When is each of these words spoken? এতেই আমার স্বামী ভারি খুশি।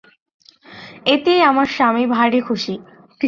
এতেই 1.05 1.41
আমার 1.41 1.67
স্বামী 1.67 2.05
ভারি 2.07 2.39
খুশি। 2.41 2.73